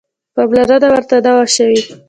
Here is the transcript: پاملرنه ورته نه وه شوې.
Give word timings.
پاملرنه 0.33 0.87
ورته 0.91 1.15
نه 1.25 1.31
وه 1.35 1.45
شوې. 1.55 1.79